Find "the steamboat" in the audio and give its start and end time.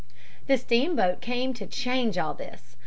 0.47-1.21